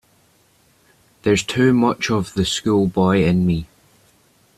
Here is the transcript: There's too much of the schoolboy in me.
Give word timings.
There's 1.21 1.43
too 1.43 1.73
much 1.73 2.09
of 2.09 2.33
the 2.33 2.43
schoolboy 2.43 3.21
in 3.21 3.45
me. 3.45 3.67